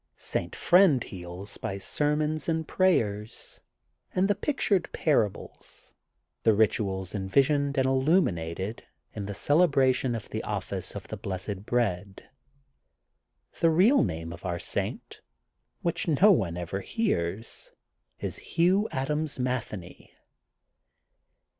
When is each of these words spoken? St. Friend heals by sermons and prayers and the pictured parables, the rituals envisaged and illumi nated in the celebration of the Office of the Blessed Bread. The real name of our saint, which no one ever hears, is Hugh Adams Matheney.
St. 0.17 0.55
Friend 0.55 1.03
heals 1.03 1.57
by 1.57 1.77
sermons 1.77 2.49
and 2.49 2.67
prayers 2.67 3.61
and 4.15 4.27
the 4.27 4.33
pictured 4.33 4.91
parables, 4.91 5.93
the 6.41 6.55
rituals 6.55 7.13
envisaged 7.13 7.77
and 7.77 7.85
illumi 7.85 8.31
nated 8.33 8.79
in 9.13 9.27
the 9.27 9.35
celebration 9.35 10.15
of 10.15 10.27
the 10.29 10.41
Office 10.41 10.95
of 10.95 11.07
the 11.09 11.17
Blessed 11.17 11.67
Bread. 11.67 12.27
The 13.59 13.69
real 13.69 14.03
name 14.03 14.33
of 14.33 14.43
our 14.43 14.57
saint, 14.57 15.21
which 15.83 16.07
no 16.07 16.31
one 16.31 16.57
ever 16.57 16.79
hears, 16.81 17.69
is 18.19 18.37
Hugh 18.37 18.89
Adams 18.91 19.37
Matheney. 19.37 20.15